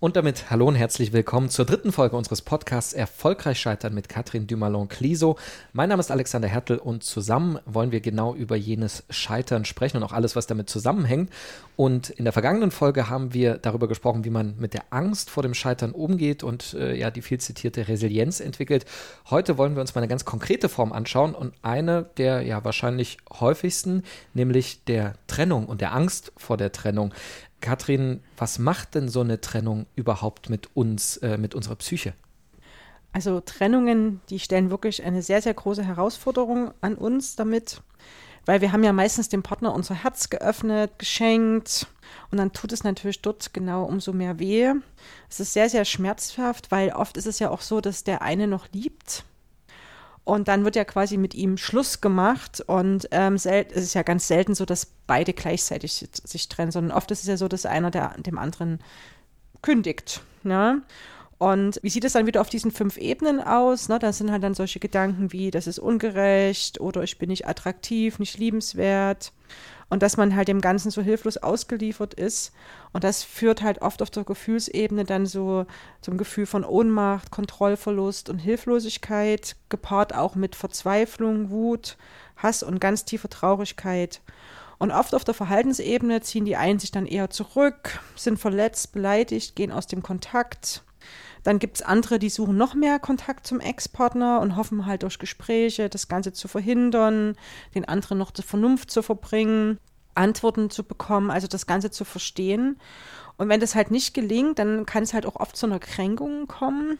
[0.00, 4.46] Und damit hallo und herzlich willkommen zur dritten Folge unseres Podcasts Erfolgreich Scheitern mit Katrin
[4.46, 5.36] Dumalon-Cliso.
[5.72, 10.04] Mein Name ist Alexander Hertel und zusammen wollen wir genau über jenes Scheitern sprechen und
[10.04, 11.32] auch alles, was damit zusammenhängt.
[11.74, 15.42] Und in der vergangenen Folge haben wir darüber gesprochen, wie man mit der Angst vor
[15.42, 18.86] dem Scheitern umgeht und äh, ja die viel zitierte Resilienz entwickelt.
[19.30, 23.16] Heute wollen wir uns mal eine ganz konkrete Form anschauen und eine der ja wahrscheinlich
[23.40, 27.12] häufigsten, nämlich der Trennung und der Angst vor der Trennung.
[27.60, 32.14] Katrin, was macht denn so eine Trennung überhaupt mit uns, äh, mit unserer Psyche?
[33.12, 37.80] Also Trennungen, die stellen wirklich eine sehr, sehr große Herausforderung an uns damit,
[38.44, 41.86] weil wir haben ja meistens dem Partner unser Herz geöffnet, geschenkt
[42.30, 44.72] und dann tut es natürlich dort genau umso mehr weh.
[45.28, 48.46] Es ist sehr, sehr schmerzhaft, weil oft ist es ja auch so, dass der eine
[48.46, 49.24] noch liebt
[50.28, 52.62] und dann wird ja quasi mit ihm Schluss gemacht.
[52.66, 57.10] Und ähm, es ist ja ganz selten so, dass beide gleichzeitig sich trennen, sondern oft
[57.10, 58.80] ist es ja so, dass einer der, dem anderen
[59.62, 60.20] kündigt.
[60.42, 60.82] Ne?
[61.38, 63.88] Und wie sieht es dann wieder auf diesen fünf Ebenen aus?
[63.88, 67.46] Ne, da sind halt dann solche Gedanken wie, das ist ungerecht oder ich bin nicht
[67.46, 69.32] attraktiv, nicht liebenswert
[69.90, 72.52] und dass man halt dem Ganzen so hilflos ausgeliefert ist.
[72.92, 75.66] Und das führt halt oft auf der Gefühlsebene dann so
[76.00, 81.96] zum Gefühl von Ohnmacht, Kontrollverlust und Hilflosigkeit, gepaart auch mit Verzweiflung, Wut,
[82.36, 84.20] Hass und ganz tiefer Traurigkeit.
[84.78, 89.56] Und oft auf der Verhaltensebene ziehen die einen sich dann eher zurück, sind verletzt, beleidigt,
[89.56, 90.82] gehen aus dem Kontakt.
[91.42, 95.18] Dann gibt es andere, die suchen noch mehr Kontakt zum Ex-Partner und hoffen halt durch
[95.18, 97.36] Gespräche das Ganze zu verhindern,
[97.74, 99.78] den anderen noch zur Vernunft zu verbringen,
[100.14, 102.78] Antworten zu bekommen, also das Ganze zu verstehen.
[103.36, 106.48] Und wenn das halt nicht gelingt, dann kann es halt auch oft zu einer Kränkung
[106.48, 106.98] kommen.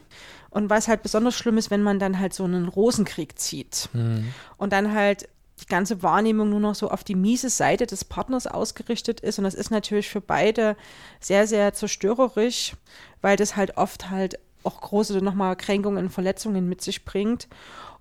[0.49, 4.33] Und was halt besonders schlimm ist, wenn man dann halt so einen Rosenkrieg zieht mhm.
[4.57, 5.27] und dann halt
[5.59, 9.37] die ganze Wahrnehmung nur noch so auf die miese Seite des Partners ausgerichtet ist.
[9.37, 10.75] Und das ist natürlich für beide
[11.19, 12.73] sehr, sehr zerstörerisch,
[13.21, 17.47] weil das halt oft halt auch große nochmal Kränkungen, Verletzungen mit sich bringt.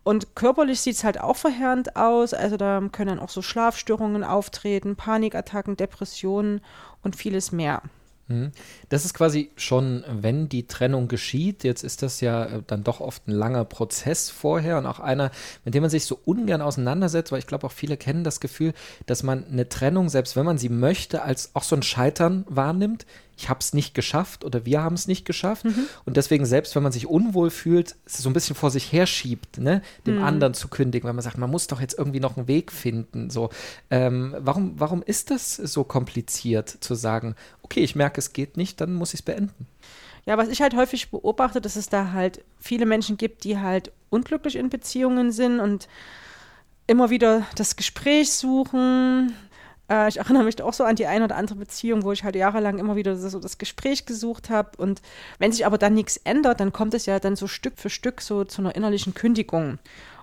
[0.03, 2.33] Und körperlich sieht es halt auch verheerend aus.
[2.33, 6.62] Also da können dann auch so Schlafstörungen auftreten, Panikattacken, Depressionen
[7.03, 7.82] und vieles mehr.
[8.28, 8.53] Mhm.
[8.91, 13.00] Das ist quasi schon, wenn die Trennung geschieht, jetzt ist das ja äh, dann doch
[13.00, 15.31] oft ein langer Prozess vorher und auch einer,
[15.65, 18.75] mit dem man sich so ungern auseinandersetzt, weil ich glaube auch viele kennen das Gefühl,
[19.06, 23.06] dass man eine Trennung, selbst wenn man sie möchte, als auch so ein Scheitern wahrnimmt
[23.38, 25.65] ich habe es nicht geschafft oder wir haben es nicht geschafft.
[25.65, 25.88] Mhm.
[26.04, 29.81] Und deswegen, selbst wenn man sich unwohl fühlt, so ein bisschen vor sich herschiebt, ne,
[30.06, 30.25] dem mhm.
[30.25, 33.31] anderen zu kündigen, weil man sagt, man muss doch jetzt irgendwie noch einen Weg finden.
[33.31, 33.50] So,
[33.91, 38.81] ähm, warum, warum ist das so kompliziert zu sagen, okay, ich merke, es geht nicht,
[38.81, 39.66] dann muss ich es beenden?
[40.26, 43.93] Ja, was ich halt häufig beobachte, dass es da halt viele Menschen gibt, die halt
[44.10, 45.88] unglücklich in Beziehungen sind und
[46.88, 49.32] immer wieder das Gespräch suchen,
[49.91, 52.37] äh, ich erinnere mich auch so an die eine oder andere Beziehung, wo ich halt
[52.37, 54.71] jahrelang immer wieder so das Gespräch gesucht habe.
[54.76, 55.03] Und
[55.38, 58.21] wenn sich aber dann nichts ändert, dann kommt es ja dann so Stück für Stück
[58.21, 59.78] so zu einer innerlichen Kündigung.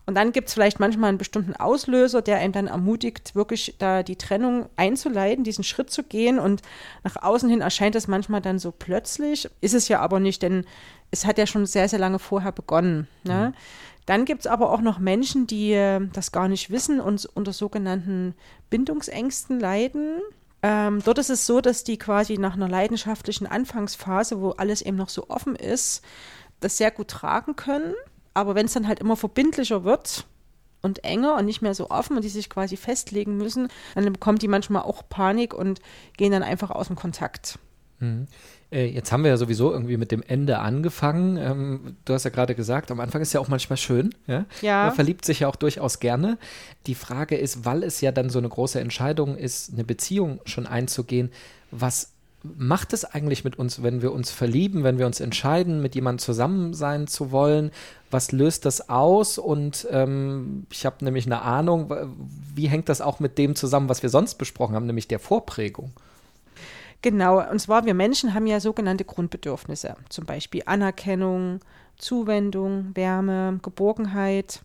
[0.07, 4.03] Und dann gibt es vielleicht manchmal einen bestimmten Auslöser, der einem dann ermutigt, wirklich da
[4.03, 6.37] die Trennung einzuleiten, diesen Schritt zu gehen.
[6.37, 6.61] Und
[7.03, 9.49] nach außen hin erscheint das manchmal dann so plötzlich.
[9.61, 10.65] Ist es ja aber nicht, denn
[11.09, 13.07] es hat ja schon sehr, sehr lange vorher begonnen.
[13.23, 13.53] Ne?
[13.53, 13.55] Mhm.
[14.05, 17.53] Dann gibt es aber auch noch Menschen, die äh, das gar nicht wissen und unter
[17.53, 18.35] sogenannten
[18.69, 20.21] Bindungsängsten leiden.
[20.61, 24.97] Ähm, dort ist es so, dass die quasi nach einer leidenschaftlichen Anfangsphase, wo alles eben
[24.97, 26.03] noch so offen ist,
[26.59, 27.93] das sehr gut tragen können.
[28.33, 30.25] Aber wenn es dann halt immer verbindlicher wird,
[30.85, 34.43] und enger und nicht mehr so offen und die sich quasi festlegen müssen, dann bekommt
[34.43, 35.81] die manchmal auch Panik und
[36.15, 37.57] gehen dann einfach aus dem Kontakt.
[37.99, 38.27] Mhm.
[38.71, 41.37] Äh, jetzt haben wir ja sowieso irgendwie mit dem Ende angefangen.
[41.37, 44.13] Ähm, du hast ja gerade gesagt, am Anfang ist ja auch manchmal schön.
[44.27, 44.45] Ja?
[44.61, 44.85] ja.
[44.85, 46.37] Man verliebt sich ja auch durchaus gerne.
[46.87, 50.67] Die Frage ist, weil es ja dann so eine große Entscheidung ist, eine Beziehung schon
[50.67, 51.31] einzugehen,
[51.71, 52.11] was
[52.57, 56.19] macht es eigentlich mit uns, wenn wir uns verlieben, wenn wir uns entscheiden, mit jemandem
[56.19, 57.71] zusammen sein zu wollen?
[58.11, 59.37] Was löst das aus?
[59.37, 61.91] Und ähm, ich habe nämlich eine Ahnung,
[62.53, 65.91] wie hängt das auch mit dem zusammen, was wir sonst besprochen haben, nämlich der Vorprägung?
[67.05, 71.59] Genau, und zwar wir Menschen haben ja sogenannte Grundbedürfnisse, zum Beispiel Anerkennung,
[71.97, 74.61] Zuwendung, Wärme, Geborgenheit.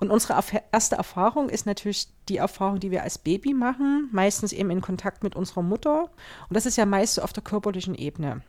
[0.00, 0.36] Und unsere
[0.72, 5.22] erste Erfahrung ist natürlich die Erfahrung, die wir als Baby machen, meistens eben in Kontakt
[5.22, 6.10] mit unserer Mutter.
[6.48, 8.42] Und das ist ja meist so auf der körperlichen Ebene.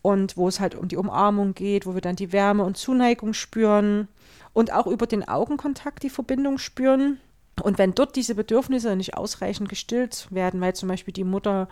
[0.00, 3.34] Und wo es halt um die Umarmung geht, wo wir dann die Wärme und Zuneigung
[3.34, 4.08] spüren
[4.54, 7.20] und auch über den Augenkontakt die Verbindung spüren.
[7.62, 11.68] Und wenn dort diese Bedürfnisse nicht ausreichend gestillt werden, weil zum Beispiel die Mutter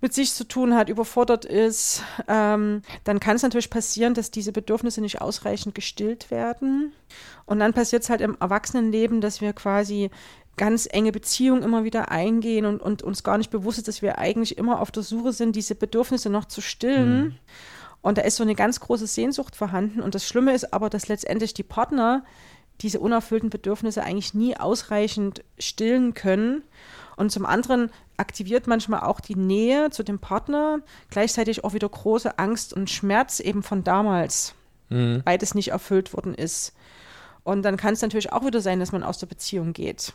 [0.00, 4.52] mit sich zu tun hat, überfordert ist, ähm, dann kann es natürlich passieren, dass diese
[4.52, 6.92] Bedürfnisse nicht ausreichend gestillt werden.
[7.46, 10.10] Und dann passiert es halt im Erwachsenenleben, dass wir quasi
[10.56, 14.18] ganz enge Beziehung immer wieder eingehen und, und uns gar nicht bewusst ist, dass wir
[14.18, 17.24] eigentlich immer auf der Suche sind, diese Bedürfnisse noch zu stillen.
[17.24, 17.34] Mhm.
[18.02, 20.00] Und da ist so eine ganz große Sehnsucht vorhanden.
[20.00, 22.24] Und das Schlimme ist aber, dass letztendlich die Partner
[22.80, 26.62] diese unerfüllten Bedürfnisse eigentlich nie ausreichend stillen können.
[27.18, 30.78] Und zum anderen aktiviert manchmal auch die Nähe zu dem Partner
[31.10, 34.54] gleichzeitig auch wieder große Angst und Schmerz eben von damals,
[34.88, 35.22] mhm.
[35.24, 36.74] weil das nicht erfüllt worden ist.
[37.42, 40.12] Und dann kann es natürlich auch wieder sein, dass man aus der Beziehung geht.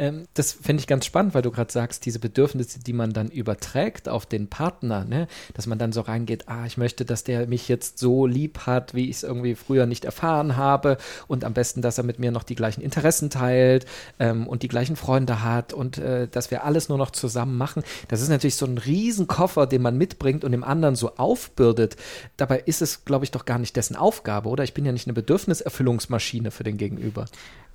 [0.00, 3.28] Ähm, das finde ich ganz spannend, weil du gerade sagst, diese Bedürfnisse, die man dann
[3.28, 5.28] überträgt auf den Partner, ne?
[5.54, 8.94] dass man dann so reingeht, ah, ich möchte, dass der mich jetzt so lieb hat,
[8.94, 10.96] wie ich es irgendwie früher nicht erfahren habe
[11.28, 13.84] und am besten, dass er mit mir noch die gleichen Interessen teilt
[14.18, 17.82] ähm, und die gleichen Freunde hat und äh, dass wir alles nur noch zusammen machen.
[18.08, 21.96] Das ist natürlich so ein Riesenkoffer, den man mitbringt und dem anderen so aufbürdet.
[22.38, 24.64] Dabei ist es, glaube ich, doch gar nicht dessen Aufgabe, oder?
[24.64, 27.26] Ich bin ja nicht eine Bedürfniserfüllungsmaschine für den Gegenüber.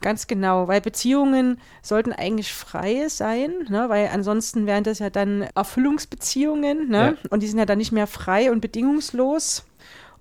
[0.01, 3.89] Ganz genau, weil Beziehungen sollten eigentlich frei sein, ne?
[3.89, 7.17] weil ansonsten wären das ja dann Erfüllungsbeziehungen ne?
[7.23, 7.29] Ja.
[7.29, 9.65] und die sind ja dann nicht mehr frei und bedingungslos.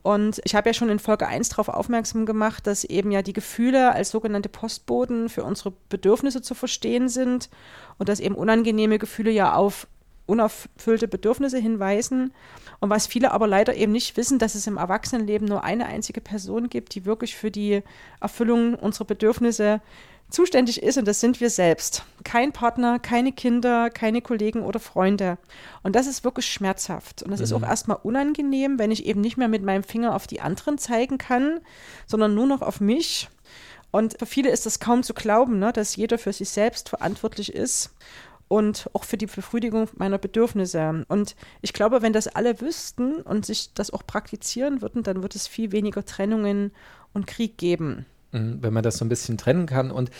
[0.03, 3.33] Und ich habe ja schon in Folge 1 darauf aufmerksam gemacht, dass eben ja die
[3.33, 7.49] Gefühle als sogenannte Postboten für unsere Bedürfnisse zu verstehen sind
[7.97, 9.87] und dass eben unangenehme Gefühle ja auf
[10.27, 12.33] unerfüllte Bedürfnisse hinweisen.
[12.81, 16.21] Und was viele aber leider eben nicht wissen, dass es im Erwachsenenleben nur eine einzige
[16.21, 17.83] Person gibt, die wirklich für die
[18.21, 19.81] Erfüllung unserer Bedürfnisse
[20.31, 22.05] zuständig ist und das sind wir selbst.
[22.25, 25.39] Kein Partner, keine Kinder, keine Kollegen oder Freunde.
[25.83, 27.23] Und das ist wirklich schmerzhaft.
[27.23, 27.45] Und das mhm.
[27.45, 30.79] ist auch erstmal unangenehm, wenn ich eben nicht mehr mit meinem Finger auf die anderen
[30.79, 31.61] zeigen kann,
[32.07, 33.29] sondern nur noch auf mich.
[33.91, 37.55] Und für viele ist das kaum zu glauben, ne, dass jeder für sich selbst verantwortlich
[37.55, 37.91] ist
[38.49, 41.05] und auch für die Befriedigung meiner Bedürfnisse.
[41.09, 45.35] Und ich glaube, wenn das alle wüssten und sich das auch praktizieren würden, dann wird
[45.35, 46.73] es viel weniger Trennungen
[47.13, 48.07] und Krieg geben.
[48.33, 49.91] Mhm, wenn man das so ein bisschen trennen kann.
[49.91, 50.11] Und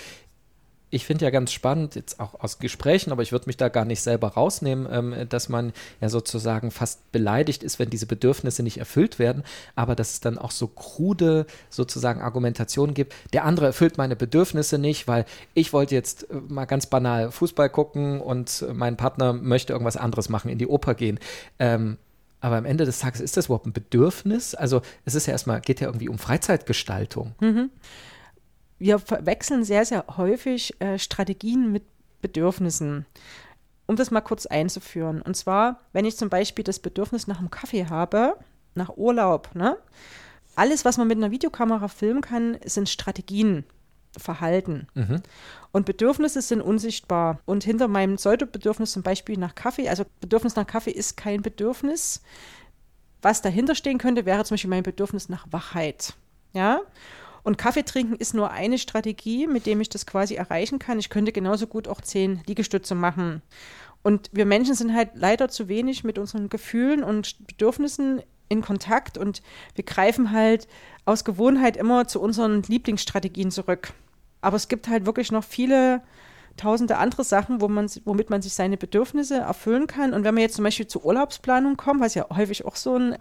[0.95, 3.85] ich finde ja ganz spannend, jetzt auch aus Gesprächen, aber ich würde mich da gar
[3.85, 8.79] nicht selber rausnehmen, ähm, dass man ja sozusagen fast beleidigt ist, wenn diese Bedürfnisse nicht
[8.79, 9.43] erfüllt werden,
[9.75, 13.13] aber dass es dann auch so krude sozusagen Argumentationen gibt.
[13.33, 17.71] Der andere erfüllt meine Bedürfnisse nicht, weil ich wollte jetzt äh, mal ganz banal Fußball
[17.71, 21.19] gucken und mein Partner möchte irgendwas anderes machen, in die Oper gehen.
[21.59, 21.99] Ähm,
[22.41, 24.55] aber am Ende des Tages ist das überhaupt ein Bedürfnis?
[24.55, 27.35] Also es ist ja erstmal, geht ja irgendwie um Freizeitgestaltung.
[27.41, 27.71] Mhm
[28.85, 31.85] wir verwechseln sehr, sehr häufig äh, Strategien mit
[32.21, 33.07] Bedürfnissen.
[33.87, 35.23] Um das mal kurz einzuführen.
[35.23, 38.37] Und zwar, wenn ich zum Beispiel das Bedürfnis nach einem Kaffee habe,
[38.75, 39.79] nach Urlaub, ne?
[40.55, 43.65] alles, was man mit einer Videokamera filmen kann, sind Strategien,
[44.17, 44.87] Verhalten.
[44.95, 45.23] Mhm.
[45.73, 47.41] Und Bedürfnisse sind unsichtbar.
[47.47, 52.23] Und hinter meinem Pseudobedürfnis zum Beispiel nach Kaffee, also Bedürfnis nach Kaffee ist kein Bedürfnis.
[53.23, 56.15] Was dahinter stehen könnte, wäre zum Beispiel mein Bedürfnis nach Wachheit.
[56.53, 56.81] Ja.
[57.45, 60.99] Und Kaffee trinken ist nur eine Strategie, mit dem ich das quasi erreichen kann.
[60.99, 63.43] Ich könnte genauso gut auch zehn Liegestütze machen.
[64.03, 69.17] Und wir Menschen sind halt leider zu wenig mit unseren Gefühlen und Bedürfnissen in Kontakt
[69.17, 69.43] und
[69.75, 70.69] wir greifen halt
[71.05, 73.93] aus Gewohnheit immer zu unseren Lieblingsstrategien zurück.
[74.41, 76.03] Aber es gibt halt wirklich noch viele
[76.57, 80.13] tausende andere Sachen, wo man, womit man sich seine Bedürfnisse erfüllen kann.
[80.13, 83.17] Und wenn wir jetzt zum Beispiel zur Urlaubsplanung kommen, was ja häufig auch so ein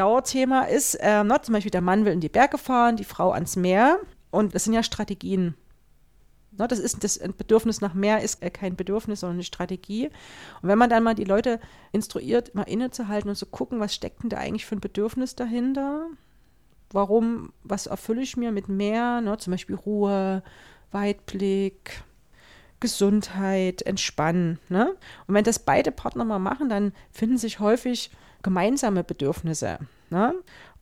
[0.00, 3.32] Dauerthema ist, äh, ne, zum Beispiel der Mann will in die Berge fahren, die Frau
[3.32, 3.98] ans Meer.
[4.30, 5.54] Und das sind ja Strategien.
[6.52, 10.06] Ne, das ist das Bedürfnis nach mehr ist äh, kein Bedürfnis, sondern eine Strategie.
[10.62, 11.60] Und wenn man dann mal die Leute
[11.92, 16.06] instruiert, mal innezuhalten und zu gucken, was steckt denn da eigentlich für ein Bedürfnis dahinter?
[16.92, 19.20] Warum, was erfülle ich mir mit mehr?
[19.20, 20.42] Ne, zum Beispiel Ruhe,
[20.92, 22.02] Weitblick,
[22.80, 24.58] Gesundheit, Entspannen.
[24.70, 24.96] Ne?
[25.26, 28.10] Und wenn das beide Partner mal machen, dann finden sich häufig
[28.42, 29.78] gemeinsame Bedürfnisse.
[30.10, 30.34] Ne?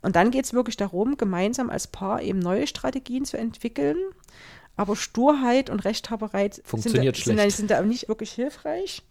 [0.02, 3.96] Und dann geht es wirklich darum, gemeinsam als Paar eben neue Strategien zu entwickeln.
[4.76, 9.02] Aber Sturheit und Rechthaberei Funktioniert sind, da, sind, sind da nicht wirklich hilfreich.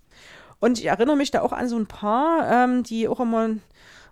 [0.59, 3.49] Und ich erinnere mich da auch an so ein Paar, ähm, die auch immer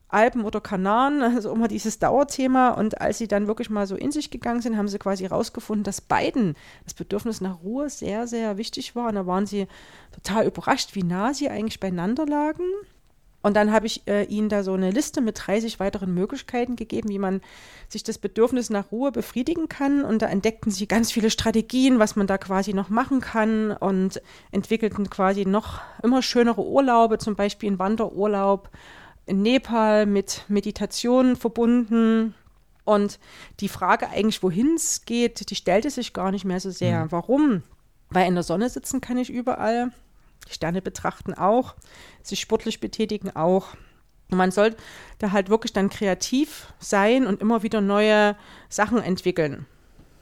[0.09, 2.69] Alpen oder Kanaren, also immer dieses Dauerthema.
[2.71, 5.83] Und als sie dann wirklich mal so in sich gegangen sind, haben sie quasi herausgefunden,
[5.83, 9.09] dass beiden das Bedürfnis nach Ruhe sehr, sehr wichtig war.
[9.09, 9.67] Und da waren sie
[10.13, 12.63] total überrascht, wie nah sie eigentlich beieinander lagen.
[13.45, 17.09] Und dann habe ich äh, ihnen da so eine Liste mit 30 weiteren Möglichkeiten gegeben,
[17.09, 17.41] wie man
[17.89, 20.03] sich das Bedürfnis nach Ruhe befriedigen kann.
[20.03, 24.19] Und da entdeckten sie ganz viele Strategien, was man da quasi noch machen kann und
[24.51, 28.71] entwickelten quasi noch immer schönere Urlaube, zum Beispiel einen Wanderurlaub
[29.27, 32.33] in Nepal mit Meditation verbunden.
[32.83, 33.19] Und
[33.59, 37.05] die Frage eigentlich, wohin es geht, die stellte sich gar nicht mehr so sehr.
[37.05, 37.11] Mhm.
[37.11, 37.63] Warum?
[38.09, 39.91] Weil in der Sonne sitzen kann ich überall.
[40.49, 41.75] Sterne betrachten auch,
[42.23, 43.69] sich sportlich betätigen auch.
[44.31, 44.77] Und man sollte
[45.19, 48.35] da halt wirklich dann kreativ sein und immer wieder neue
[48.69, 49.65] Sachen entwickeln.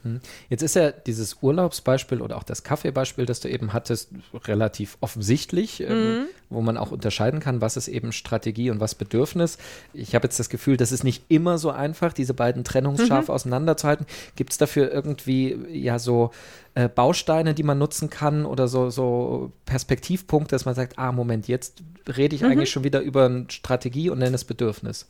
[0.02, 0.20] Hm.
[0.50, 4.10] Jetzt ist ja dieses Urlaubsbeispiel oder auch das Kaffeebeispiel, das du eben hattest,
[4.44, 6.26] relativ offensichtlich, ähm, mhm.
[6.54, 9.58] Wo man auch unterscheiden kann, was ist eben Strategie und was Bedürfnis.
[9.92, 13.34] Ich habe jetzt das Gefühl, das ist nicht immer so einfach, diese beiden trennungsscharf mhm.
[13.34, 14.06] auseinanderzuhalten.
[14.36, 16.30] Gibt es dafür irgendwie ja so
[16.74, 21.48] äh, Bausteine, die man nutzen kann oder so, so Perspektivpunkte, dass man sagt, ah, Moment,
[21.48, 21.82] jetzt
[22.16, 22.48] rede ich mhm.
[22.48, 25.06] eigentlich schon wieder über Strategie und nenne es Bedürfnis?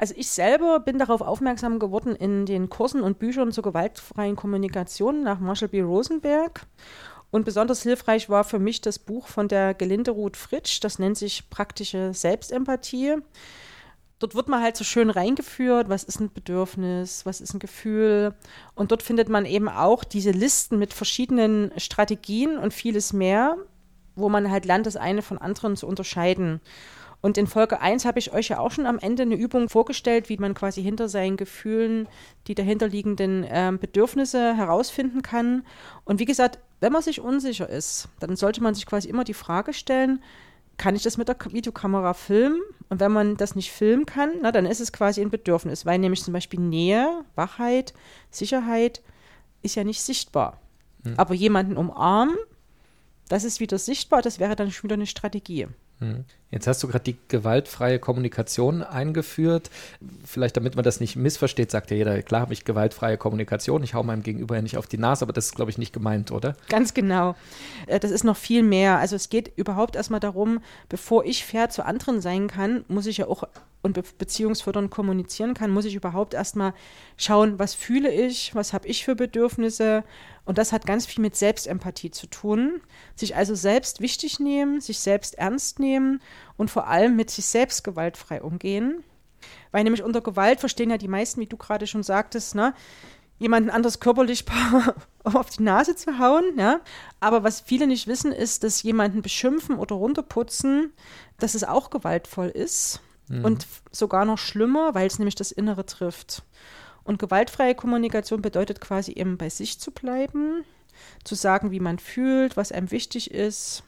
[0.00, 5.22] Also ich selber bin darauf aufmerksam geworden in den Kursen und Büchern zur gewaltfreien Kommunikation
[5.22, 5.82] nach Marshall B.
[5.82, 6.62] Rosenberg.
[7.30, 11.16] Und besonders hilfreich war für mich das Buch von der Gelinde Ruth Fritsch, das nennt
[11.16, 13.16] sich Praktische Selbstempathie.
[14.18, 18.34] Dort wird man halt so schön reingeführt, was ist ein Bedürfnis, was ist ein Gefühl.
[18.74, 23.56] Und dort findet man eben auch diese Listen mit verschiedenen Strategien und vieles mehr,
[24.16, 26.60] wo man halt lernt, das eine von anderen zu unterscheiden.
[27.22, 30.28] Und in Folge 1 habe ich euch ja auch schon am Ende eine Übung vorgestellt,
[30.28, 32.08] wie man quasi hinter seinen Gefühlen
[32.46, 35.64] die dahinterliegenden äh, Bedürfnisse herausfinden kann.
[36.04, 39.34] Und wie gesagt, wenn man sich unsicher ist, dann sollte man sich quasi immer die
[39.34, 40.22] Frage stellen,
[40.78, 42.62] kann ich das mit der Videokamera filmen?
[42.88, 45.98] Und wenn man das nicht filmen kann, na, dann ist es quasi ein Bedürfnis, weil
[45.98, 47.92] nämlich zum Beispiel Nähe, Wachheit,
[48.30, 49.02] Sicherheit
[49.62, 50.58] ist ja nicht sichtbar.
[51.04, 51.14] Hm.
[51.18, 52.36] Aber jemanden umarmen,
[53.28, 55.68] das ist wieder sichtbar, das wäre dann schon wieder eine Strategie.
[55.98, 56.24] Hm.
[56.50, 59.70] Jetzt hast du gerade die gewaltfreie Kommunikation eingeführt.
[60.24, 63.84] Vielleicht, damit man das nicht missversteht, sagt ja jeder, klar habe ich gewaltfreie Kommunikation.
[63.84, 65.92] Ich hau meinem Gegenüber ja nicht auf die Nase, aber das ist, glaube ich, nicht
[65.92, 66.56] gemeint, oder?
[66.68, 67.36] Ganz genau.
[67.86, 68.98] Äh, das ist noch viel mehr.
[68.98, 73.18] Also es geht überhaupt erstmal darum, bevor ich fair zu anderen sein kann, muss ich
[73.18, 73.44] ja auch
[73.82, 76.74] und be beziehungsfördernd kommunizieren kann, muss ich überhaupt erstmal
[77.16, 80.04] schauen, was fühle ich, was habe ich für Bedürfnisse.
[80.44, 82.80] Und das hat ganz viel mit Selbstempathie zu tun.
[83.14, 86.20] Sich also selbst wichtig nehmen, sich selbst ernst nehmen
[86.56, 89.04] und vor allem mit sich selbst gewaltfrei umgehen.
[89.72, 92.74] Weil nämlich unter Gewalt verstehen ja die meisten, wie du gerade schon sagtest, ne,
[93.38, 94.44] jemanden anders körperlich
[95.24, 96.44] auf die Nase zu hauen.
[96.56, 96.80] Ja?
[97.18, 100.92] Aber was viele nicht wissen, ist, dass jemanden beschimpfen oder runterputzen,
[101.38, 103.44] dass es auch gewaltvoll ist mhm.
[103.44, 106.42] und sogar noch schlimmer, weil es nämlich das Innere trifft.
[107.02, 110.64] Und gewaltfreie Kommunikation bedeutet quasi eben bei sich zu bleiben,
[111.24, 113.82] zu sagen, wie man fühlt, was einem wichtig ist.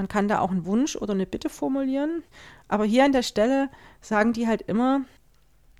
[0.00, 2.22] Man kann da auch einen Wunsch oder eine Bitte formulieren.
[2.68, 3.68] Aber hier an der Stelle
[4.00, 5.02] sagen die halt immer,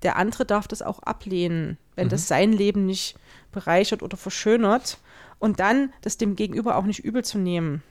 [0.03, 2.11] der andere darf das auch ablehnen, wenn mhm.
[2.11, 3.15] das sein Leben nicht
[3.51, 4.99] bereichert oder verschönert.
[5.39, 7.81] Und dann das dem Gegenüber auch nicht übel zu nehmen.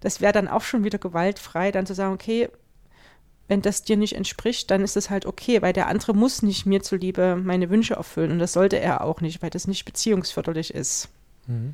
[0.00, 2.50] Das wäre dann auch schon wieder gewaltfrei, dann zu sagen, okay,
[3.48, 6.66] wenn das dir nicht entspricht, dann ist es halt okay, weil der andere muss nicht
[6.66, 10.74] mir zuliebe meine Wünsche erfüllen und das sollte er auch nicht, weil das nicht beziehungsförderlich
[10.74, 11.08] ist.
[11.46, 11.72] Mhm.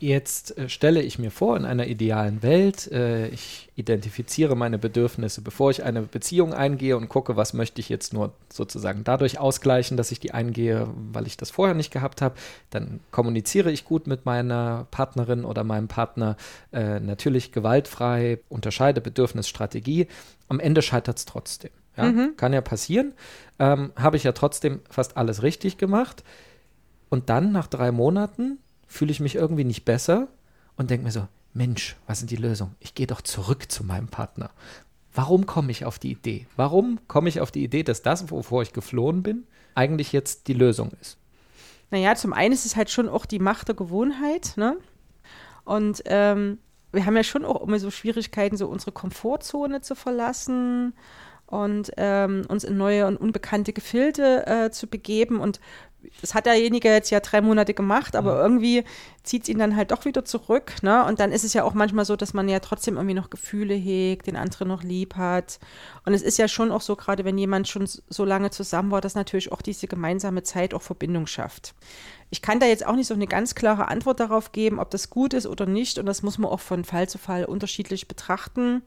[0.00, 5.40] Jetzt äh, stelle ich mir vor, in einer idealen Welt, äh, ich identifiziere meine Bedürfnisse,
[5.40, 9.96] bevor ich eine Beziehung eingehe und gucke, was möchte ich jetzt nur sozusagen dadurch ausgleichen,
[9.96, 12.36] dass ich die eingehe, weil ich das vorher nicht gehabt habe.
[12.70, 16.36] Dann kommuniziere ich gut mit meiner Partnerin oder meinem Partner,
[16.72, 20.06] äh, natürlich gewaltfrei, unterscheide Bedürfnis, Strategie.
[20.48, 21.70] Am Ende scheitert es trotzdem.
[21.96, 22.04] Ja?
[22.04, 22.36] Mhm.
[22.36, 23.14] Kann ja passieren.
[23.58, 26.22] Ähm, habe ich ja trotzdem fast alles richtig gemacht.
[27.08, 30.28] Und dann nach drei Monaten fühle ich mich irgendwie nicht besser
[30.76, 32.74] und denke mir so, Mensch, was ist die Lösung?
[32.80, 34.50] Ich gehe doch zurück zu meinem Partner.
[35.14, 36.46] Warum komme ich auf die Idee?
[36.56, 40.52] Warum komme ich auf die Idee, dass das, wovor ich geflohen bin, eigentlich jetzt die
[40.54, 41.18] Lösung ist?
[41.90, 44.76] Naja, zum einen ist es halt schon auch die Macht der Gewohnheit, ne?
[45.64, 46.58] Und ähm,
[46.92, 50.94] wir haben ja schon auch immer so Schwierigkeiten, so unsere Komfortzone zu verlassen
[51.46, 55.40] und ähm, uns in neue und unbekannte Gefilde äh, zu begeben.
[55.40, 55.60] Und
[56.20, 58.40] das hat derjenige jetzt ja drei Monate gemacht, aber mhm.
[58.40, 58.84] irgendwie
[59.22, 60.74] zieht es ihn dann halt doch wieder zurück.
[60.82, 61.04] Ne?
[61.04, 63.74] Und dann ist es ja auch manchmal so, dass man ja trotzdem irgendwie noch Gefühle
[63.74, 65.58] hegt, den anderen noch lieb hat.
[66.04, 69.00] Und es ist ja schon auch so, gerade wenn jemand schon so lange zusammen war,
[69.00, 71.74] dass natürlich auch diese gemeinsame Zeit auch Verbindung schafft.
[72.30, 75.10] Ich kann da jetzt auch nicht so eine ganz klare Antwort darauf geben, ob das
[75.10, 75.98] gut ist oder nicht.
[75.98, 78.82] Und das muss man auch von Fall zu Fall unterschiedlich betrachten.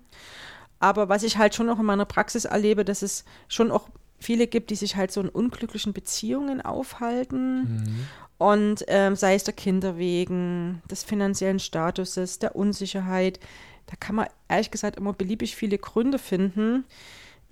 [0.79, 3.89] Aber was ich halt schon auch in meiner Praxis erlebe, dass es schon auch
[4.21, 7.59] viele gibt, die sich halt so in unglücklichen Beziehungen aufhalten.
[7.61, 8.07] Mhm.
[8.37, 13.39] Und ähm, sei es der Kinder wegen, des finanziellen Statuses, der Unsicherheit.
[13.87, 16.85] Da kann man ehrlich gesagt immer beliebig viele Gründe finden.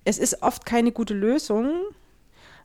[0.05, 1.73] Es ist oft keine gute Lösung.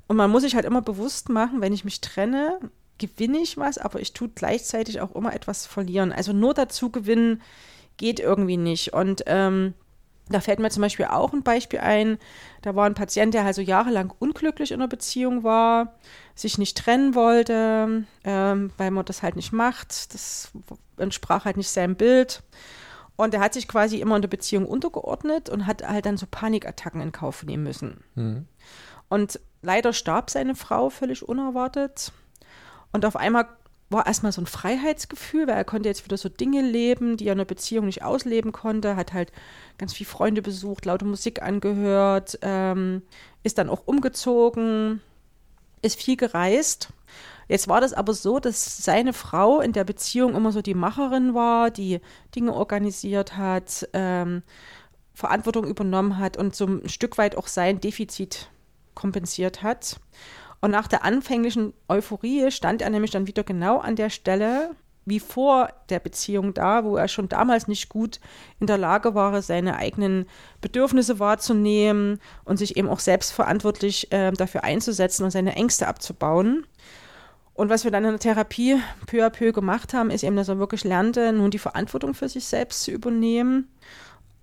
[0.06, 2.60] Und man muss sich halt immer bewusst machen, wenn ich mich trenne,
[2.98, 6.12] gewinne ich was, aber ich tue gleichzeitig auch immer etwas verlieren.
[6.12, 7.42] Also nur dazu gewinnen
[7.96, 8.92] geht irgendwie nicht.
[8.92, 9.74] Und ähm,
[10.28, 12.18] da fällt mir zum Beispiel auch ein Beispiel ein.
[12.62, 15.94] Da war ein Patient, der also jahrelang unglücklich in einer Beziehung war,
[16.34, 20.14] sich nicht trennen wollte, ähm, weil man das halt nicht macht.
[20.14, 20.50] Das
[20.96, 22.42] entsprach halt nicht seinem Bild.
[23.16, 26.26] Und er hat sich quasi immer in der Beziehung untergeordnet und hat halt dann so
[26.28, 28.02] Panikattacken in Kauf nehmen müssen.
[28.14, 28.48] Mhm.
[29.08, 32.12] Und leider starb seine Frau völlig unerwartet.
[32.92, 33.46] Und auf einmal
[33.90, 37.32] war erstmal so ein Freiheitsgefühl, weil er konnte jetzt wieder so Dinge leben, die er
[37.32, 39.30] in einer Beziehung nicht ausleben konnte, hat halt
[39.78, 43.02] ganz viele Freunde besucht, laute Musik angehört, ähm,
[43.42, 45.00] ist dann auch umgezogen,
[45.82, 46.88] ist viel gereist.
[47.46, 51.34] Jetzt war das aber so, dass seine Frau in der Beziehung immer so die Macherin
[51.34, 52.00] war, die
[52.34, 54.42] Dinge organisiert hat, ähm,
[55.12, 58.50] Verantwortung übernommen hat und so ein Stück weit auch sein Defizit
[58.94, 60.00] kompensiert hat.
[60.64, 64.70] Und nach der anfänglichen Euphorie stand er nämlich dann wieder genau an der Stelle
[65.04, 68.18] wie vor der Beziehung da, wo er schon damals nicht gut
[68.60, 70.24] in der Lage war, seine eigenen
[70.62, 76.66] Bedürfnisse wahrzunehmen und sich eben auch selbstverantwortlich äh, dafür einzusetzen und seine Ängste abzubauen.
[77.52, 80.48] Und was wir dann in der Therapie peu à peu gemacht haben, ist eben, dass
[80.48, 83.68] er wirklich lernte, nun die Verantwortung für sich selbst zu übernehmen,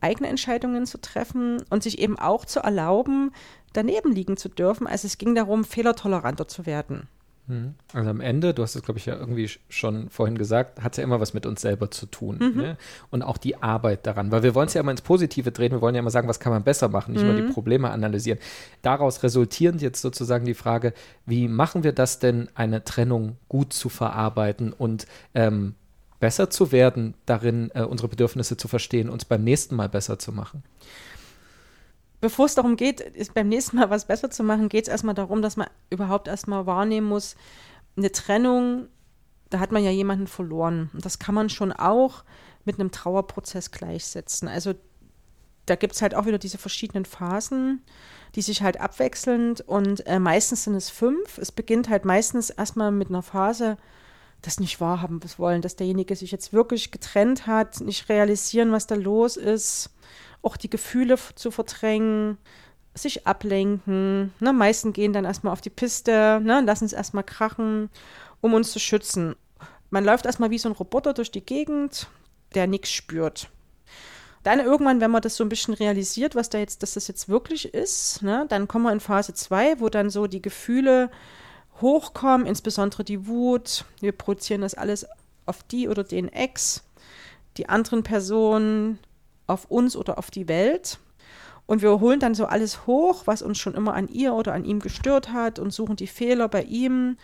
[0.01, 3.31] eigene Entscheidungen zu treffen und sich eben auch zu erlauben,
[3.73, 4.87] daneben liegen zu dürfen.
[4.87, 7.07] Also es ging darum, fehlertoleranter zu werden.
[7.47, 7.75] Mhm.
[7.93, 10.97] Also am Ende, du hast es, glaube ich, ja irgendwie schon vorhin gesagt, hat es
[10.97, 12.37] ja immer was mit uns selber zu tun.
[12.39, 12.61] Mhm.
[12.61, 12.77] Ne?
[13.09, 14.31] Und auch die Arbeit daran.
[14.31, 16.39] Weil wir wollen es ja immer ins Positive drehen, wir wollen ja immer sagen, was
[16.39, 17.33] kann man besser machen, nicht mhm.
[17.33, 18.39] nur die Probleme analysieren.
[18.81, 20.93] Daraus resultierend jetzt sozusagen die Frage,
[21.25, 25.75] wie machen wir das denn, eine Trennung gut zu verarbeiten und ähm,
[26.19, 30.31] besser zu werden, darin äh, unsere Bedürfnisse zu verstehen, uns beim nächsten Mal besser zu
[30.31, 30.63] machen?
[32.21, 35.15] Bevor es darum geht, ist beim nächsten Mal was besser zu machen, geht es erstmal
[35.15, 37.35] darum, dass man überhaupt erstmal wahrnehmen muss,
[37.97, 38.87] eine Trennung,
[39.49, 40.89] da hat man ja jemanden verloren.
[40.93, 42.23] Und das kann man schon auch
[42.63, 44.47] mit einem Trauerprozess gleichsetzen.
[44.47, 44.75] Also
[45.65, 47.81] da gibt es halt auch wieder diese verschiedenen Phasen,
[48.35, 51.37] die sich halt abwechselnd und äh, meistens sind es fünf.
[51.37, 53.77] Es beginnt halt meistens erstmal mit einer Phase,
[54.41, 58.95] das nicht wahrhaben wollen, dass derjenige sich jetzt wirklich getrennt hat, nicht realisieren, was da
[58.95, 59.91] los ist
[60.41, 62.37] auch die Gefühle zu verdrängen,
[62.93, 64.33] sich ablenken.
[64.39, 64.53] Ne?
[64.53, 66.61] Meisten gehen dann erstmal auf die Piste, ne?
[66.61, 67.89] lassen es erstmal krachen,
[68.41, 69.35] um uns zu schützen.
[69.89, 72.07] Man läuft erstmal wie so ein Roboter durch die Gegend,
[72.55, 73.49] der nichts spürt.
[74.43, 77.29] Dann irgendwann, wenn man das so ein bisschen realisiert, was da jetzt, dass das jetzt
[77.29, 81.11] wirklich ist, ne, dann kommen wir in Phase 2, wo dann so die Gefühle
[81.79, 83.85] hochkommen, insbesondere die Wut.
[83.99, 85.05] Wir produzieren das alles
[85.45, 86.83] auf die oder den Ex,
[87.57, 88.97] die anderen Personen,
[89.51, 90.99] auf uns oder auf die Welt.
[91.65, 94.65] Und wir holen dann so alles hoch, was uns schon immer an ihr oder an
[94.65, 97.17] ihm gestört hat und suchen die Fehler bei ihm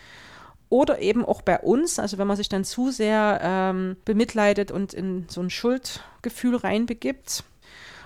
[0.69, 1.99] oder eben auch bei uns.
[1.99, 7.43] Also wenn man sich dann zu sehr ähm, bemitleidet und in so ein Schuldgefühl reinbegibt.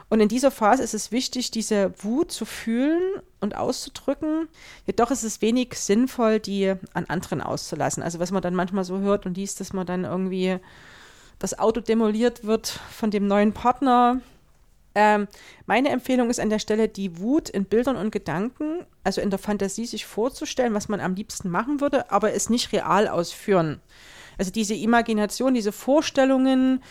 [0.09, 3.01] Und in dieser Phase ist es wichtig, diese Wut zu fühlen
[3.39, 4.49] und auszudrücken.
[4.85, 8.03] Jedoch ist es wenig sinnvoll, die an anderen auszulassen.
[8.03, 10.59] Also was man dann manchmal so hört und liest, dass man dann irgendwie
[11.41, 14.21] das Auto demoliert wird von dem neuen Partner.
[14.93, 15.27] Ähm,
[15.65, 19.39] meine Empfehlung ist an der Stelle, die Wut in Bildern und Gedanken, also in der
[19.39, 23.81] Fantasie sich vorzustellen, was man am liebsten machen würde, aber es nicht real ausführen.
[24.37, 26.83] Also diese Imagination, diese Vorstellungen,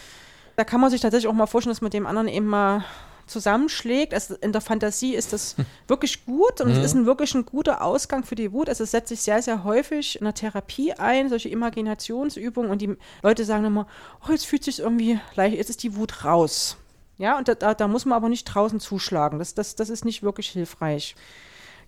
[0.56, 2.84] da kann man sich tatsächlich auch mal vorstellen, dass man dem anderen eben mal
[3.30, 4.12] zusammenschlägt.
[4.12, 5.66] Also in der Fantasie ist das hm.
[5.88, 6.76] wirklich gut und mhm.
[6.76, 8.68] es ist ein, wirklich ein guter Ausgang für die Wut.
[8.68, 12.96] Also es setzt sich sehr, sehr häufig in der Therapie ein, solche Imaginationsübungen und die
[13.22, 13.86] Leute sagen immer,
[14.26, 16.76] oh, jetzt fühlt sich irgendwie leicht, jetzt ist die Wut raus.
[17.18, 19.38] Ja, und da, da muss man aber nicht draußen zuschlagen.
[19.38, 21.14] Das, das, das ist nicht wirklich hilfreich.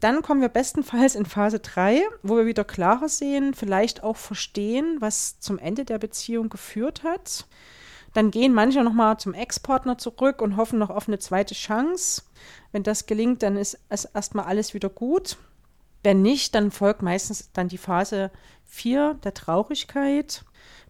[0.03, 4.97] Dann kommen wir bestenfalls in Phase 3, wo wir wieder klarer sehen, vielleicht auch verstehen,
[4.99, 7.47] was zum Ende der Beziehung geführt hat.
[8.15, 12.23] Dann gehen manche nochmal zum Ex-Partner zurück und hoffen noch auf eine zweite Chance.
[12.71, 15.39] Wenn das gelingt, dann ist es erstmal alles wieder gut.
[16.03, 18.31] Wenn nicht, dann folgt meistens dann die Phase
[18.67, 20.45] 4 der Traurigkeit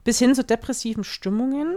[0.04, 1.76] bis hin zu depressiven Stimmungen.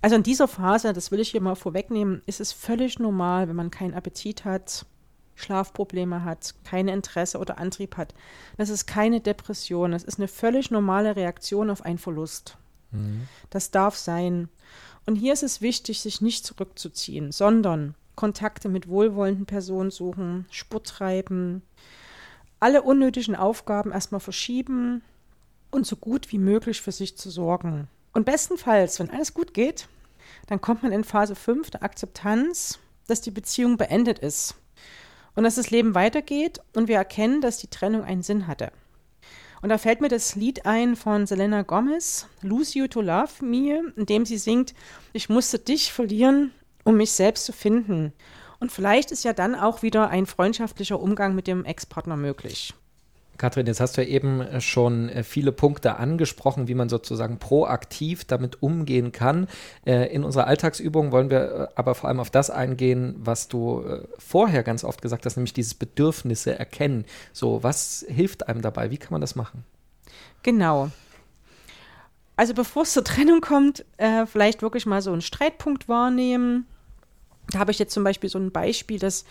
[0.00, 3.56] Also in dieser Phase, das will ich hier mal vorwegnehmen, ist es völlig normal, wenn
[3.56, 4.86] man keinen Appetit hat,
[5.34, 8.14] Schlafprobleme hat, kein Interesse oder Antrieb hat.
[8.56, 12.56] Das ist keine Depression, das ist eine völlig normale Reaktion auf einen Verlust.
[12.90, 13.28] Mhm.
[13.50, 14.48] Das darf sein.
[15.06, 20.88] Und hier ist es wichtig, sich nicht zurückzuziehen, sondern Kontakte mit wohlwollenden Personen suchen, Sport
[20.88, 21.62] treiben,
[22.60, 25.02] alle unnötigen Aufgaben erstmal verschieben
[25.70, 27.88] und so gut wie möglich für sich zu sorgen.
[28.12, 29.88] Und bestenfalls, wenn alles gut geht,
[30.46, 34.56] dann kommt man in Phase 5 der Akzeptanz, dass die Beziehung beendet ist
[35.34, 38.72] und dass das Leben weitergeht und wir erkennen, dass die Trennung einen Sinn hatte.
[39.60, 43.92] Und da fällt mir das Lied ein von Selena Gomez, Lose You to Love Me,
[43.96, 44.74] in dem sie singt,
[45.12, 46.52] ich musste dich verlieren,
[46.84, 48.12] um mich selbst zu finden.
[48.60, 52.74] Und vielleicht ist ja dann auch wieder ein freundschaftlicher Umgang mit dem Ex-Partner möglich.
[53.38, 57.38] Katrin, jetzt hast du ja eben äh, schon äh, viele Punkte angesprochen, wie man sozusagen
[57.38, 59.46] proaktiv damit umgehen kann.
[59.86, 63.84] Äh, in unserer Alltagsübung wollen wir aber vor allem auf das eingehen, was du
[64.18, 67.04] vorher ganz oft gesagt hast, nämlich dieses Bedürfnisse erkennen.
[67.32, 68.90] So, was hilft einem dabei?
[68.90, 69.64] Wie kann man das machen?
[70.42, 70.90] Genau.
[72.36, 73.84] Also bevor es zur Trennung kommt,
[74.26, 76.66] vielleicht wirklich mal so einen Streitpunkt wahrnehmen.
[77.50, 79.24] Da habe ich jetzt zum Beispiel so ein Beispiel, dass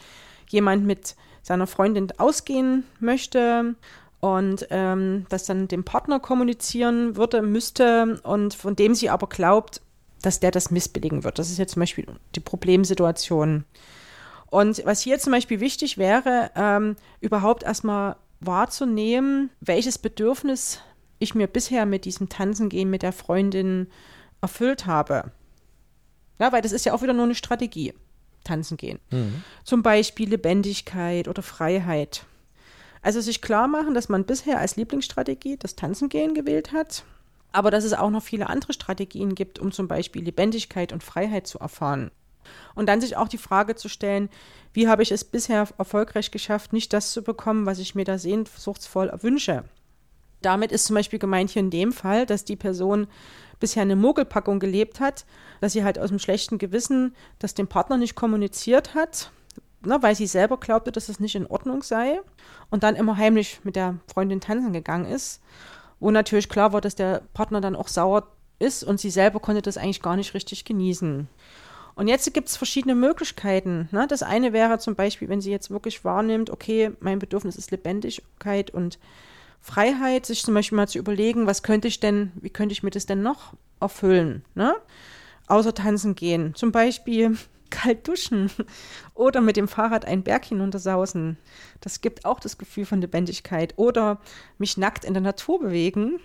[0.50, 3.76] jemand mit seiner Freundin ausgehen möchte
[4.19, 9.82] und ähm, das dann dem Partner kommunizieren würde, müsste und von dem sie aber glaubt,
[10.21, 11.39] dass der das missbilligen wird.
[11.39, 13.65] Das ist jetzt zum Beispiel die Problemsituation.
[14.50, 20.80] Und was hier zum Beispiel wichtig wäre, ähm, überhaupt erstmal wahrzunehmen, welches Bedürfnis
[21.19, 23.88] ich mir bisher mit diesem Tanzen gehen mit der Freundin
[24.41, 25.32] erfüllt habe.
[26.39, 27.93] Ja, weil das ist ja auch wieder nur eine Strategie,
[28.47, 28.99] tanzen gehen.
[29.12, 29.43] Mhm.
[29.63, 32.25] Zum Beispiel Lebendigkeit oder Freiheit.
[33.01, 37.03] Also sich klar machen, dass man bisher als Lieblingsstrategie das Tanzen gehen gewählt hat,
[37.51, 41.47] aber dass es auch noch viele andere Strategien gibt, um zum Beispiel Lebendigkeit und Freiheit
[41.47, 42.12] zu erfahren.
[42.75, 44.29] Und dann sich auch die Frage zu stellen,
[44.73, 48.17] wie habe ich es bisher erfolgreich geschafft, nicht das zu bekommen, was ich mir da
[48.17, 49.63] sehnsuchtsvoll wünsche.
[50.41, 53.07] Damit ist zum Beispiel gemeint hier in dem Fall, dass die Person
[53.60, 55.26] bisher eine Mogelpackung gelebt hat,
[55.62, 59.32] dass sie halt aus dem schlechten Gewissen das dem Partner nicht kommuniziert hat,
[59.86, 62.20] ne, weil sie selber glaubte, dass es nicht in Ordnung sei
[62.70, 65.41] und dann immer heimlich mit der Freundin tanzen gegangen ist,
[66.00, 68.28] wo natürlich klar war, dass der Partner dann auch sauer
[68.60, 71.28] ist und sie selber konnte das eigentlich gar nicht richtig genießen.
[71.96, 73.89] Und jetzt gibt es verschiedene Möglichkeiten.
[73.91, 74.06] Ne?
[74.08, 78.70] Das eine wäre zum Beispiel, wenn sie jetzt wirklich wahrnimmt, okay, mein Bedürfnis ist Lebendigkeit
[78.70, 79.00] und
[79.62, 82.89] Freiheit, sich zum Beispiel mal zu überlegen, was könnte ich denn, wie könnte ich mir
[82.89, 84.76] das denn noch erfüllen, ne?
[85.48, 86.56] Außer tanzen gehen.
[86.56, 87.38] Zum Beispiel
[87.70, 88.50] kalt duschen
[89.13, 91.38] oder mit dem Fahrrad einen Berg hinuntersausen.
[91.82, 93.74] Das gibt auch das Gefühl von Lebendigkeit.
[93.78, 94.20] Oder
[94.58, 96.20] mich nackt in der Natur bewegen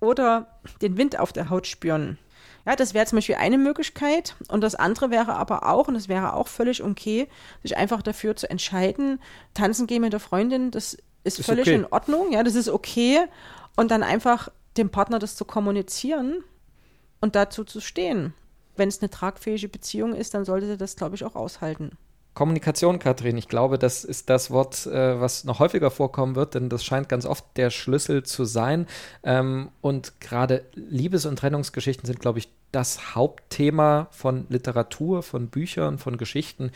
[0.00, 2.18] oder den Wind auf der Haut spüren.
[2.66, 4.36] Ja, das wäre zum Beispiel eine Möglichkeit.
[4.48, 7.28] Und das andere wäre aber auch, und das wäre auch völlig okay,
[7.62, 9.20] sich einfach dafür zu entscheiden,
[9.54, 11.74] tanzen gehen mit der Freundin, das ist, ist völlig okay.
[11.74, 13.20] in Ordnung, ja, das ist okay.
[13.76, 16.42] Und dann einfach dem Partner das zu kommunizieren
[17.20, 18.34] und dazu zu stehen.
[18.76, 21.98] Wenn es eine tragfähige Beziehung ist, dann sollte sie das, glaube ich, auch aushalten.
[22.34, 26.68] Kommunikation, Kathrin, ich glaube, das ist das Wort, äh, was noch häufiger vorkommen wird, denn
[26.68, 28.86] das scheint ganz oft der Schlüssel zu sein.
[29.24, 35.98] Ähm, und gerade Liebes- und Trennungsgeschichten sind, glaube ich, das Hauptthema von Literatur, von Büchern,
[35.98, 36.70] von Geschichten,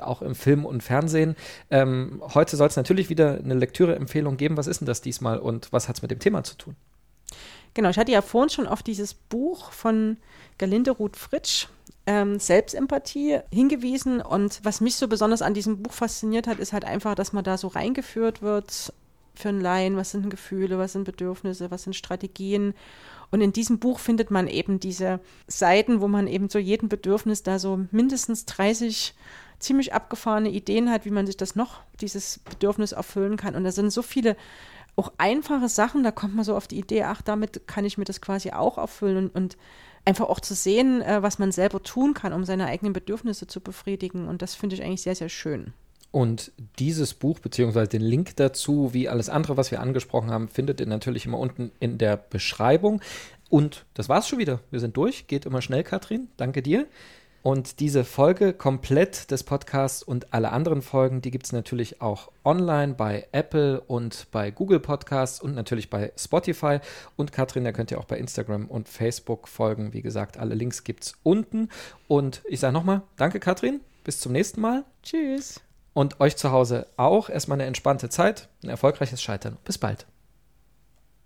[0.00, 1.36] auch im Film und Fernsehen.
[1.70, 4.56] Ähm, heute soll es natürlich wieder eine Lektüreempfehlung geben.
[4.56, 6.76] Was ist denn das diesmal und was hat es mit dem Thema zu tun?
[7.74, 10.16] Genau, ich hatte ja vorhin schon auf dieses Buch von
[10.58, 11.66] Galinde Ruth Fritsch,
[12.06, 14.20] ähm, Selbstempathie hingewiesen.
[14.20, 17.44] Und was mich so besonders an diesem Buch fasziniert hat, ist halt einfach, dass man
[17.44, 18.92] da so reingeführt wird
[19.34, 22.74] für einen Laien, was sind Gefühle, was sind Bedürfnisse, was sind Strategien.
[23.30, 27.42] Und in diesem Buch findet man eben diese Seiten, wo man eben zu jedem Bedürfnis
[27.42, 29.14] da so mindestens 30
[29.58, 33.54] ziemlich abgefahrene Ideen hat, wie man sich das noch, dieses Bedürfnis erfüllen kann.
[33.54, 34.36] Und da sind so viele
[34.96, 38.04] auch einfache Sachen, da kommt man so auf die Idee, ach, damit kann ich mir
[38.04, 39.56] das quasi auch erfüllen und, und
[40.04, 43.60] einfach auch zu sehen, äh, was man selber tun kann, um seine eigenen Bedürfnisse zu
[43.60, 44.28] befriedigen.
[44.28, 45.72] Und das finde ich eigentlich sehr, sehr schön.
[46.10, 50.78] Und dieses Buch, beziehungsweise den Link dazu, wie alles andere, was wir angesprochen haben, findet
[50.78, 53.00] ihr natürlich immer unten in der Beschreibung.
[53.50, 54.60] Und das war's schon wieder.
[54.70, 55.26] Wir sind durch.
[55.26, 56.28] Geht immer schnell, Katrin.
[56.36, 56.86] Danke dir.
[57.44, 62.32] Und diese Folge komplett des Podcasts und alle anderen Folgen, die gibt es natürlich auch
[62.42, 66.78] online bei Apple und bei Google Podcasts und natürlich bei Spotify.
[67.16, 69.92] Und Katrin, da könnt ihr auch bei Instagram und Facebook folgen.
[69.92, 71.68] Wie gesagt, alle Links gibt es unten.
[72.08, 74.84] Und ich sage nochmal, danke Katrin, bis zum nächsten Mal.
[75.02, 75.60] Tschüss.
[75.92, 79.58] Und euch zu Hause auch erstmal eine entspannte Zeit, ein erfolgreiches Scheitern.
[79.66, 80.06] Bis bald.